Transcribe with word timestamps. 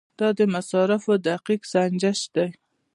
دا 0.19 0.29
د 0.37 0.41
مصارفو 0.55 1.13
دقیق 1.27 1.61
سنجش 1.73 2.19
دی. 2.35 2.47